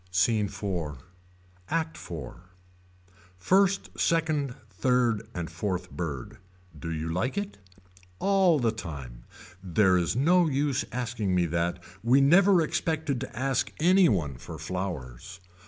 SCENE 0.09 0.47
IV. 0.47 0.97
ACT 1.69 1.95
IV. 1.95 2.33
First 3.37 3.91
second 3.99 4.55
third 4.67 5.21
and 5.35 5.47
fourth 5.51 5.91
bird. 5.91 6.37
Do 6.79 6.89
you 6.89 7.07
like 7.09 7.37
it. 7.37 7.59
All 8.17 8.57
the 8.57 8.71
time. 8.71 9.25
There 9.63 9.99
is 9.99 10.15
no 10.15 10.47
use 10.47 10.85
asking 10.91 11.35
me 11.35 11.45
that. 11.45 11.83
We 12.03 12.19
never 12.19 12.63
expected 12.63 13.19
to 13.21 13.37
ask 13.37 13.71
any 13.79 14.09
one 14.09 14.37
for 14.37 14.57
flowers. 14.57 15.39